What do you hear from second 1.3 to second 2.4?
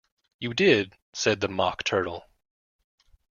the Mock Turtle.